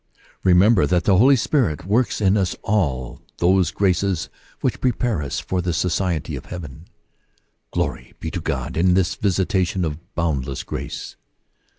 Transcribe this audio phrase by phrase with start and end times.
[0.43, 4.29] Remember that the Holy Spirit works in us all those graces
[4.61, 6.87] which prepare us for the society of heaven.
[7.69, 11.17] Glory be to God for this visitation of boundless grace